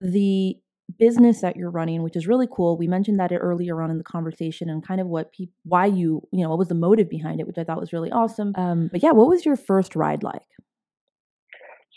the 0.00 0.56
business 0.98 1.40
that 1.40 1.56
you're 1.56 1.70
running, 1.70 2.02
which 2.02 2.16
is 2.16 2.26
really 2.26 2.48
cool. 2.50 2.76
We 2.76 2.86
mentioned 2.88 3.20
that 3.20 3.32
earlier 3.32 3.80
on 3.82 3.90
in 3.90 3.98
the 3.98 4.04
conversation 4.04 4.68
and 4.68 4.84
kind 4.86 5.00
of 5.00 5.06
what 5.06 5.32
people, 5.32 5.54
why 5.64 5.86
you, 5.86 6.22
you 6.32 6.42
know, 6.42 6.50
what 6.50 6.58
was 6.58 6.68
the 6.68 6.74
motive 6.74 7.08
behind 7.08 7.40
it, 7.40 7.46
which 7.46 7.58
I 7.58 7.64
thought 7.64 7.80
was 7.80 7.92
really 7.92 8.10
awesome. 8.10 8.52
Um, 8.56 8.88
but 8.90 9.02
yeah, 9.02 9.12
what 9.12 9.28
was 9.28 9.44
your 9.44 9.56
first 9.56 9.94
ride 9.94 10.22
like? 10.22 10.42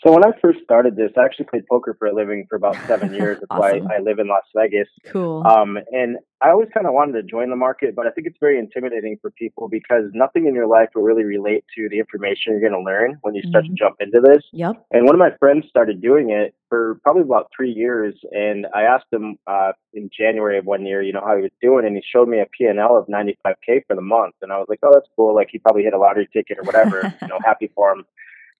So 0.04 0.12
when 0.12 0.22
I 0.22 0.32
first 0.42 0.58
started 0.62 0.96
this, 0.96 1.10
I 1.16 1.24
actually 1.24 1.46
played 1.46 1.66
poker 1.66 1.96
for 1.98 2.06
a 2.06 2.14
living 2.14 2.44
for 2.50 2.56
about 2.56 2.76
seven 2.86 3.14
years. 3.18 3.38
That's 3.40 3.46
Awesome. 3.50 3.84
why 3.86 3.96
I 3.96 4.00
live 4.00 4.18
in 4.18 4.28
Las 4.28 4.42
Vegas. 4.54 4.86
Cool. 5.06 5.42
Um, 5.46 5.78
and 5.92 6.18
I 6.42 6.50
always 6.50 6.68
kind 6.74 6.86
of 6.86 6.92
wanted 6.92 7.12
to 7.14 7.22
join 7.22 7.48
the 7.48 7.56
market, 7.56 7.96
but 7.96 8.06
I 8.06 8.10
think 8.10 8.26
it's 8.26 8.36
very 8.38 8.58
intimidating 8.58 9.16
for 9.22 9.30
people 9.30 9.66
because 9.66 10.04
nothing 10.12 10.46
in 10.46 10.54
your 10.54 10.66
life 10.66 10.90
will 10.94 11.04
really 11.04 11.24
relate 11.24 11.64
to 11.76 11.88
the 11.88 11.98
information 11.98 12.52
you're 12.52 12.60
going 12.60 12.74
to 12.78 12.82
learn 12.84 13.16
when 13.22 13.34
you 13.34 13.40
start 13.48 13.64
Mhm. 13.64 13.68
to 13.68 13.74
jump 13.76 13.96
into 14.00 14.20
this. 14.20 14.44
yep. 14.52 14.76
And 14.90 15.06
one 15.06 15.14
of 15.14 15.18
my 15.18 15.30
friends 15.38 15.66
started 15.70 16.02
doing 16.02 16.28
it 16.28 16.54
for 16.68 16.96
probably 17.02 17.22
about 17.22 17.50
three 17.56 17.70
years. 17.72 18.14
And 18.32 18.66
I 18.74 18.82
asked 18.82 19.10
him 19.10 19.38
uh, 19.46 19.72
in 19.94 20.10
January 20.14 20.58
of 20.58 20.66
one 20.66 20.84
year, 20.84 21.00
you 21.00 21.14
know, 21.14 21.22
how 21.24 21.34
he 21.36 21.40
was 21.42 21.52
doing. 21.62 21.86
And 21.86 21.96
he 21.96 22.02
showed 22.12 22.28
me 22.28 22.40
a 22.40 22.46
P&L 22.46 22.94
of 22.94 23.06
95K 23.08 23.86
for 23.86 23.96
the 23.96 24.02
month. 24.02 24.34
And 24.42 24.52
I 24.52 24.58
was 24.58 24.66
like, 24.68 24.80
oh, 24.82 24.90
that's 24.92 25.08
cool. 25.16 25.34
Like 25.34 25.48
he 25.50 25.58
probably 25.60 25.84
hit 25.84 25.94
a 25.94 25.98
lottery 25.98 26.28
ticket 26.30 26.58
or 26.58 26.64
whatever, 26.64 27.10
you 27.22 27.28
know, 27.28 27.38
happy 27.44 27.70
for 27.74 27.92
him. 27.92 28.04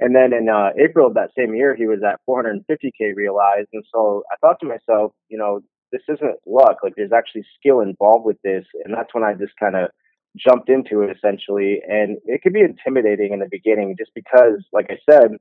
And 0.00 0.14
then 0.14 0.32
in 0.32 0.48
uh, 0.48 0.70
April 0.78 1.06
of 1.06 1.14
that 1.14 1.30
same 1.36 1.54
year, 1.54 1.74
he 1.74 1.86
was 1.86 2.00
at 2.02 2.20
450K 2.28 3.14
realized. 3.14 3.68
And 3.72 3.84
so 3.94 4.24
I 4.32 4.36
thought 4.40 4.58
to 4.60 4.66
myself, 4.66 5.12
you 5.28 5.38
know, 5.38 5.60
this 5.92 6.02
isn't 6.08 6.36
luck. 6.46 6.78
Like 6.82 6.94
there's 6.96 7.12
actually 7.12 7.44
skill 7.58 7.80
involved 7.80 8.26
with 8.26 8.40
this. 8.42 8.64
And 8.84 8.92
that's 8.92 9.14
when 9.14 9.24
I 9.24 9.34
just 9.34 9.52
kind 9.58 9.76
of 9.76 9.90
jumped 10.36 10.68
into 10.68 11.02
it 11.02 11.16
essentially. 11.16 11.80
And 11.88 12.18
it 12.24 12.42
could 12.42 12.52
be 12.52 12.60
intimidating 12.60 13.32
in 13.32 13.38
the 13.38 13.48
beginning 13.50 13.94
just 13.96 14.10
because, 14.14 14.64
like 14.72 14.90
I 14.90 14.98
said, 15.08 15.36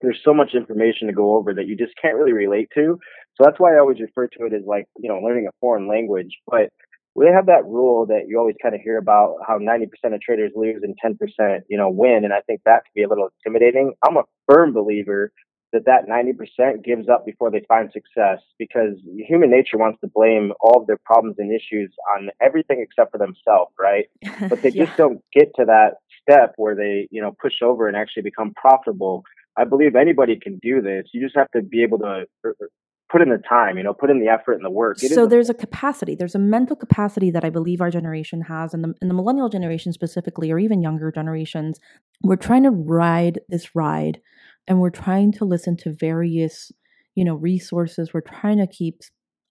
there's 0.00 0.20
so 0.24 0.32
much 0.32 0.54
information 0.54 1.08
to 1.08 1.12
go 1.12 1.36
over 1.36 1.52
that 1.54 1.66
you 1.66 1.76
just 1.76 1.92
can't 2.00 2.16
really 2.16 2.32
relate 2.32 2.68
to. 2.74 2.98
So 3.36 3.44
that's 3.44 3.58
why 3.58 3.74
I 3.74 3.78
always 3.78 4.00
refer 4.00 4.28
to 4.28 4.46
it 4.46 4.54
as 4.54 4.62
like, 4.66 4.86
you 4.96 5.08
know, 5.08 5.18
learning 5.18 5.46
a 5.48 5.54
foreign 5.60 5.88
language. 5.88 6.38
But 6.46 6.70
we 7.14 7.26
have 7.26 7.46
that 7.46 7.64
rule 7.64 8.06
that 8.06 8.28
you 8.28 8.38
always 8.38 8.56
kind 8.62 8.74
of 8.74 8.80
hear 8.80 8.98
about 8.98 9.36
how 9.46 9.58
90% 9.58 9.88
of 10.14 10.20
traders 10.20 10.52
lose 10.54 10.82
and 10.82 10.96
10%, 11.04 11.60
you 11.68 11.76
know, 11.76 11.88
win. 11.90 12.24
And 12.24 12.32
I 12.32 12.40
think 12.42 12.60
that 12.64 12.84
can 12.84 12.92
be 12.94 13.02
a 13.02 13.08
little 13.08 13.28
intimidating. 13.44 13.92
I'm 14.06 14.16
a 14.16 14.22
firm 14.48 14.72
believer 14.72 15.32
that 15.72 15.84
that 15.84 16.08
90% 16.08 16.84
gives 16.84 17.08
up 17.08 17.26
before 17.26 17.50
they 17.50 17.62
find 17.68 17.90
success 17.92 18.40
because 18.58 18.94
human 19.28 19.50
nature 19.50 19.76
wants 19.76 20.00
to 20.00 20.08
blame 20.14 20.52
all 20.60 20.80
of 20.80 20.86
their 20.86 20.98
problems 21.04 21.36
and 21.38 21.52
issues 21.52 21.92
on 22.16 22.30
everything 22.40 22.80
except 22.80 23.12
for 23.12 23.18
themselves, 23.18 23.72
right? 23.78 24.06
But 24.48 24.62
they 24.62 24.70
Yeah. 24.70 24.86
just 24.86 24.96
don't 24.96 25.22
get 25.32 25.54
to 25.56 25.64
that 25.66 25.96
step 26.22 26.54
where 26.56 26.74
they, 26.74 27.08
you 27.10 27.20
know, 27.20 27.34
push 27.40 27.60
over 27.62 27.86
and 27.88 27.96
actually 27.96 28.22
become 28.22 28.54
profitable 28.54 29.24
I 29.58 29.64
believe 29.64 29.96
anybody 29.96 30.38
can 30.38 30.58
do 30.62 30.80
this. 30.80 31.06
You 31.12 31.20
just 31.20 31.36
have 31.36 31.50
to 31.50 31.62
be 31.62 31.82
able 31.82 31.98
to 31.98 32.26
er, 32.44 32.56
er, 32.62 32.70
put 33.10 33.22
in 33.22 33.30
the 33.30 33.38
time, 33.48 33.78
you 33.78 33.82
know, 33.82 33.94
put 33.94 34.10
in 34.10 34.20
the 34.20 34.28
effort 34.28 34.54
and 34.54 34.64
the 34.64 34.70
work. 34.70 35.02
It 35.02 35.12
so 35.12 35.26
there's 35.26 35.48
a 35.48 35.54
capacity, 35.54 36.14
there's 36.14 36.34
a 36.34 36.38
mental 36.38 36.76
capacity 36.76 37.30
that 37.30 37.44
I 37.44 37.50
believe 37.50 37.80
our 37.80 37.90
generation 37.90 38.42
has, 38.42 38.74
and 38.74 38.84
the, 38.84 38.94
and 39.00 39.10
the 39.10 39.14
millennial 39.14 39.48
generation 39.48 39.92
specifically, 39.92 40.50
or 40.50 40.58
even 40.58 40.82
younger 40.82 41.10
generations. 41.10 41.78
We're 42.22 42.36
trying 42.36 42.64
to 42.64 42.70
ride 42.70 43.40
this 43.48 43.74
ride, 43.74 44.20
and 44.66 44.80
we're 44.80 44.90
trying 44.90 45.32
to 45.32 45.44
listen 45.44 45.76
to 45.78 45.92
various, 45.92 46.70
you 47.14 47.24
know, 47.24 47.34
resources. 47.34 48.12
We're 48.12 48.20
trying 48.20 48.58
to 48.58 48.66
keep 48.66 49.00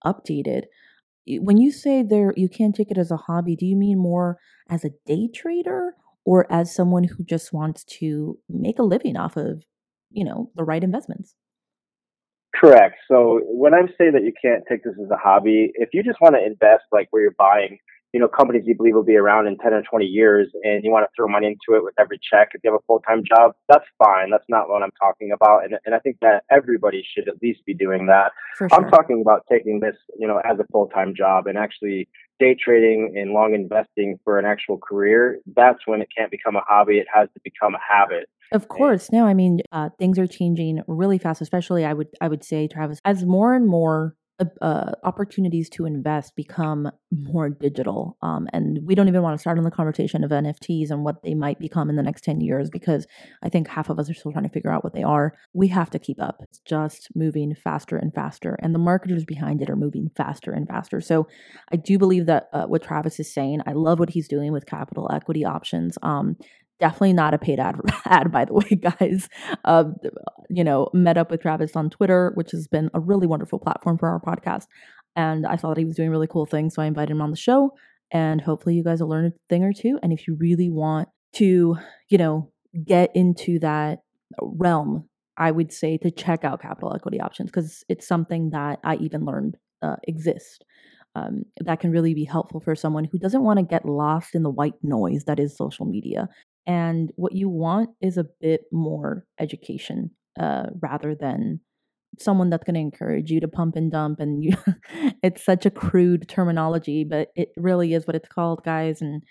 updated. 0.05 0.63
When 1.27 1.57
you 1.57 1.71
say 1.71 2.03
there, 2.03 2.33
you 2.37 2.49
can't 2.49 2.75
take 2.75 2.91
it 2.91 2.97
as 2.97 3.11
a 3.11 3.17
hobby. 3.17 3.55
Do 3.55 3.65
you 3.65 3.75
mean 3.75 3.97
more 3.97 4.37
as 4.69 4.85
a 4.85 4.91
day 5.05 5.29
trader, 5.33 5.95
or 6.25 6.45
as 6.51 6.75
someone 6.75 7.05
who 7.05 7.23
just 7.23 7.51
wants 7.51 7.83
to 7.85 8.37
make 8.49 8.79
a 8.79 8.83
living 8.83 9.17
off 9.17 9.35
of, 9.35 9.63
you 10.11 10.23
know, 10.23 10.51
the 10.55 10.63
right 10.63 10.83
investments? 10.83 11.35
Correct. 12.59 12.95
So 13.07 13.41
when 13.45 13.73
I 13.73 13.81
say 13.97 14.09
that 14.11 14.23
you 14.23 14.33
can't 14.41 14.63
take 14.67 14.83
this 14.83 14.93
as 15.01 15.09
a 15.11 15.17
hobby, 15.17 15.71
if 15.75 15.89
you 15.93 16.03
just 16.03 16.19
want 16.21 16.35
to 16.35 16.43
invest 16.43 16.85
like 16.91 17.07
where 17.11 17.21
you're 17.21 17.35
buying, 17.37 17.77
you 18.13 18.19
know, 18.19 18.27
companies 18.27 18.63
you 18.65 18.73
believe 18.75 18.95
will 18.95 19.03
be 19.03 19.15
around 19.15 19.47
in 19.47 19.57
10 19.57 19.73
or 19.73 19.83
20 19.83 20.05
years 20.05 20.47
and 20.63 20.83
you 20.83 20.89
want 20.89 21.03
to 21.03 21.09
throw 21.15 21.27
money 21.27 21.47
into 21.47 21.77
it 21.77 21.83
with 21.83 21.93
every 21.99 22.17
check 22.17 22.49
if 22.53 22.61
you 22.63 22.71
have 22.71 22.79
a 22.79 22.83
full-time 22.87 23.21
job, 23.27 23.51
that's 23.69 23.85
fine. 23.99 24.31
That's 24.31 24.45
not 24.49 24.69
what 24.69 24.81
I'm 24.81 24.91
talking 24.99 25.31
about. 25.31 25.65
And, 25.65 25.75
and 25.85 25.93
I 25.93 25.99
think 25.99 26.17
that 26.21 26.43
everybody 26.49 27.05
should 27.13 27.27
at 27.27 27.35
least 27.43 27.63
be 27.65 27.75
doing 27.75 28.07
that. 28.07 28.31
Sure. 28.57 28.69
I'm 28.71 28.89
talking 28.89 29.21
about 29.21 29.45
taking 29.51 29.79
this, 29.79 29.95
you 30.17 30.27
know, 30.27 30.41
as 30.43 30.57
a 30.59 30.65
full-time 30.71 31.13
job 31.15 31.45
and 31.45 31.57
actually 31.57 32.07
day 32.39 32.55
trading 32.55 33.15
and 33.17 33.31
long 33.31 33.53
investing 33.53 34.19
for 34.23 34.39
an 34.39 34.45
actual 34.45 34.77
career. 34.77 35.39
That's 35.55 35.79
when 35.85 36.01
it 36.01 36.09
can't 36.15 36.31
become 36.31 36.55
a 36.55 36.61
hobby. 36.67 36.97
It 36.97 37.07
has 37.13 37.29
to 37.33 37.39
become 37.43 37.75
a 37.75 37.79
habit. 37.79 38.29
Of 38.51 38.69
course. 38.69 39.11
No, 39.11 39.25
I 39.25 39.33
mean, 39.33 39.59
uh, 39.71 39.89
things 39.99 40.17
are 40.17 40.27
changing 40.27 40.81
really 40.87 41.17
fast, 41.17 41.41
especially 41.41 41.83
I 41.83 41.93
would 41.93 42.07
I 42.21 42.27
would 42.27 42.43
say, 42.43 42.67
Travis, 42.67 42.99
as 43.03 43.25
more 43.25 43.53
and 43.53 43.67
more 43.67 44.15
uh, 44.39 44.45
uh 44.61 44.91
opportunities 45.03 45.69
to 45.69 45.85
invest 45.85 46.35
become 46.35 46.89
more 47.11 47.49
digital. 47.49 48.17
Um, 48.21 48.47
and 48.53 48.79
we 48.83 48.95
don't 48.95 49.07
even 49.07 49.21
want 49.21 49.35
to 49.35 49.41
start 49.41 49.57
on 49.57 49.63
the 49.63 49.71
conversation 49.71 50.23
of 50.23 50.31
NFTs 50.31 50.89
and 50.89 51.03
what 51.03 51.23
they 51.23 51.33
might 51.33 51.59
become 51.59 51.89
in 51.89 51.95
the 51.95 52.03
next 52.03 52.23
10 52.23 52.41
years 52.41 52.69
because 52.69 53.07
I 53.43 53.49
think 53.49 53.67
half 53.67 53.89
of 53.89 53.99
us 53.99 54.09
are 54.09 54.13
still 54.13 54.31
trying 54.31 54.43
to 54.43 54.49
figure 54.49 54.71
out 54.71 54.83
what 54.83 54.93
they 54.93 55.03
are. 55.03 55.33
We 55.53 55.67
have 55.69 55.89
to 55.91 55.99
keep 55.99 56.21
up. 56.21 56.41
It's 56.41 56.59
just 56.59 57.09
moving 57.15 57.55
faster 57.55 57.97
and 57.97 58.13
faster. 58.13 58.57
And 58.61 58.75
the 58.75 58.79
marketers 58.79 59.25
behind 59.25 59.61
it 59.61 59.69
are 59.69 59.75
moving 59.75 60.11
faster 60.15 60.51
and 60.51 60.67
faster. 60.67 61.01
So 61.01 61.27
I 61.71 61.77
do 61.77 61.97
believe 61.97 62.25
that 62.25 62.49
uh, 62.53 62.65
what 62.65 62.83
Travis 62.83 63.19
is 63.19 63.33
saying, 63.33 63.61
I 63.65 63.73
love 63.73 63.99
what 63.99 64.09
he's 64.09 64.27
doing 64.27 64.51
with 64.51 64.65
capital 64.65 65.09
equity 65.13 65.45
options. 65.45 65.97
Um, 66.01 66.37
definitely 66.79 67.13
not 67.13 67.33
a 67.33 67.37
paid 67.37 67.59
ad, 67.59 67.75
ad 68.05 68.31
by 68.31 68.45
the 68.45 68.53
way, 68.53 68.69
guys. 68.99 69.29
Uh, 69.65 69.85
you 70.49 70.63
know, 70.63 70.89
met 70.93 71.17
up 71.17 71.31
with 71.31 71.41
Travis 71.41 71.75
on 71.75 71.89
Twitter, 71.89 72.31
which 72.35 72.51
has 72.51 72.67
been 72.67 72.89
a 72.93 72.99
really 72.99 73.27
wonderful 73.27 73.59
platform 73.59 73.97
for 73.97 74.09
our 74.09 74.19
podcast. 74.19 74.65
And 75.15 75.45
I 75.45 75.55
saw 75.55 75.69
that 75.69 75.77
he 75.77 75.85
was 75.85 75.95
doing 75.95 76.09
really 76.09 76.27
cool 76.27 76.45
things, 76.45 76.75
so 76.75 76.81
I 76.81 76.85
invited 76.85 77.11
him 77.11 77.21
on 77.21 77.31
the 77.31 77.37
show. 77.37 77.71
And 78.11 78.39
hopefully, 78.39 78.75
you 78.75 78.83
guys 78.83 79.01
will 79.01 79.09
learn 79.09 79.25
a 79.25 79.31
thing 79.49 79.63
or 79.63 79.73
two. 79.73 79.99
And 80.01 80.13
if 80.13 80.27
you 80.27 80.37
really 80.39 80.69
want 80.69 81.09
to, 81.33 81.77
you 82.09 82.17
know, 82.17 82.51
get 82.85 83.11
into 83.15 83.59
that 83.59 83.99
realm, 84.41 85.09
I 85.37 85.51
would 85.51 85.73
say 85.73 85.97
to 85.97 86.11
check 86.11 86.43
out 86.43 86.61
capital 86.61 86.93
equity 86.95 87.19
options 87.19 87.49
because 87.49 87.83
it's 87.89 88.07
something 88.07 88.51
that 88.51 88.79
I 88.83 88.95
even 88.97 89.25
learned 89.25 89.57
uh. 89.81 89.95
Um, 91.15 91.45
that 91.61 91.79
can 91.79 91.89
really 91.89 92.13
be 92.13 92.25
helpful 92.25 92.59
for 92.59 92.75
someone 92.75 93.05
who 93.05 93.17
doesn't 93.17 93.41
want 93.41 93.57
to 93.57 93.65
get 93.65 93.85
lost 93.85 94.35
in 94.35 94.43
the 94.43 94.51
white 94.51 94.75
noise 94.83 95.23
that 95.23 95.39
is 95.39 95.57
social 95.57 95.87
media 95.87 96.29
and 96.67 97.11
what 97.15 97.33
you 97.33 97.49
want 97.49 97.89
is 98.01 98.17
a 98.17 98.25
bit 98.41 98.61
more 98.71 99.25
education 99.39 100.11
uh, 100.39 100.67
rather 100.81 101.15
than 101.15 101.61
someone 102.19 102.49
that's 102.49 102.63
going 102.63 102.75
to 102.75 102.79
encourage 102.79 103.31
you 103.31 103.39
to 103.39 103.47
pump 103.47 103.75
and 103.75 103.91
dump 103.91 104.19
and 104.19 104.43
you 104.43 104.53
it's 105.23 105.43
such 105.43 105.65
a 105.65 105.71
crude 105.71 106.27
terminology 106.27 107.03
but 107.03 107.29
it 107.35 107.49
really 107.57 107.93
is 107.93 108.05
what 108.05 108.15
it's 108.15 108.29
called 108.29 108.63
guys 108.63 109.01
and 109.01 109.23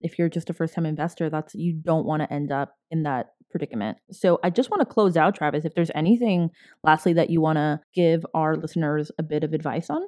if 0.00 0.18
you're 0.18 0.28
just 0.28 0.50
a 0.50 0.54
first 0.54 0.74
time 0.74 0.86
investor 0.86 1.30
that's 1.30 1.54
you 1.54 1.72
don't 1.72 2.06
want 2.06 2.22
to 2.22 2.32
end 2.32 2.52
up 2.52 2.74
in 2.90 3.02
that 3.02 3.28
predicament. 3.54 3.96
So 4.10 4.40
i 4.42 4.50
just 4.50 4.68
want 4.68 4.80
to 4.80 4.86
close 4.86 5.16
out 5.16 5.36
travis 5.36 5.64
if 5.64 5.74
there's 5.74 5.90
anything 5.94 6.50
lastly 6.82 7.12
that 7.12 7.30
you 7.30 7.40
want 7.40 7.56
to 7.56 7.78
give 7.94 8.26
our 8.34 8.56
listeners 8.56 9.12
a 9.16 9.22
bit 9.22 9.44
of 9.44 9.52
advice 9.52 9.90
on. 9.90 10.02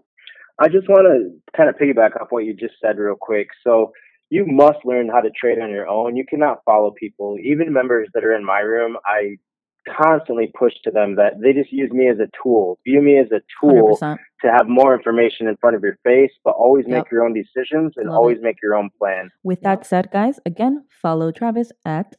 I 0.59 0.67
just 0.67 0.89
want 0.89 1.07
to 1.07 1.57
kind 1.57 1.69
of 1.69 1.77
piggyback 1.77 2.21
off 2.21 2.29
what 2.31 2.45
you 2.45 2.55
just 2.55 2.75
said 2.81 2.99
real 2.99 3.15
quick. 3.15 3.49
So 3.63 3.93
you 4.31 4.45
must 4.47 4.79
learn 4.85 5.09
how 5.09 5.21
to 5.21 5.31
trade 5.31 5.59
on 5.59 5.71
your 5.71 5.89
own. 5.89 6.17
You 6.17 6.25
cannot 6.29 6.65
follow 6.65 6.93
people. 6.99 7.37
Even 7.43 7.73
members 7.73 8.09
that 8.15 8.25
are 8.25 8.35
in 8.35 8.45
my 8.45 8.61
room, 8.61 8.97
I 9.05 9.37
constantly 9.87 10.53
push 10.59 10.73
to 10.85 10.91
them 10.91 11.17
that 11.17 11.35
they 11.41 11.53
just 11.53 11.73
use 11.73 11.91
me 11.93 12.09
as 12.09 12.19
a 12.19 12.29
tool. 12.43 12.79
View 12.85 13.01
me 13.01 13.19
as 13.19 13.31
a 13.31 13.41
tool 13.61 13.97
100%. 14.01 14.17
to 14.43 14.49
have 14.49 14.69
more 14.69 14.95
information 14.95 15.47
in 15.47 15.57
front 15.57 15.77
of 15.77 15.83
your 15.83 15.97
face, 16.03 16.33
but 16.45 16.55
always 16.57 16.85
yep. 16.89 16.99
make 16.99 17.13
your 17.13 17.25
own 17.25 17.35
decisions 17.35 17.93
and 17.97 18.09
Love 18.09 18.17
always 18.17 18.39
it. 18.39 18.43
make 18.43 18.57
your 18.63 18.75
own 18.75 18.91
plan. 18.99 19.31
With 19.45 19.61
that 19.63 19.87
said, 19.87 20.11
guys, 20.13 20.41
again, 20.45 20.85
follow 20.91 21.31
Travis 21.31 21.71
at 21.85 22.17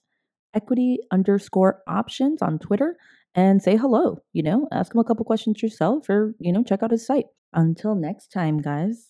equity 0.53 0.99
underscore 1.11 1.81
options 1.87 2.41
on 2.41 2.57
Twitter 2.57 2.95
and 3.35 3.61
say 3.61 3.75
hello. 3.75 4.19
You 4.33 4.43
know, 4.43 4.67
ask 4.71 4.93
him 4.93 4.99
a 4.99 5.03
couple 5.03 5.25
questions 5.25 5.61
yourself 5.61 6.09
or, 6.09 6.35
you 6.39 6.53
know, 6.53 6.63
check 6.63 6.83
out 6.83 6.91
his 6.91 7.05
site. 7.05 7.25
Until 7.53 7.95
next 7.95 8.27
time, 8.27 8.59
guys. 8.59 9.09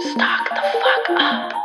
Stock 0.00 0.48
the 0.48 0.56
fuck 0.56 1.20
up. 1.20 1.63